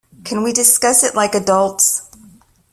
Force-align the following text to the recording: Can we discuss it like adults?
Can 0.23 0.41
we 0.41 0.51
discuss 0.51 1.03
it 1.03 1.13
like 1.13 1.35
adults? 1.35 2.09